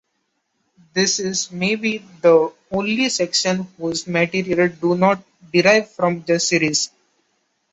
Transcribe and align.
This 0.93 1.19
is 1.19 1.51
maybe 1.51 1.99
the 1.99 2.51
only 2.71 3.07
section 3.09 3.67
whose 3.77 4.07
materials 4.07 4.79
do 4.79 4.95
not 4.95 5.21
derive 5.53 5.91
from 5.91 6.23
the 6.23 6.39
series. 6.39 6.89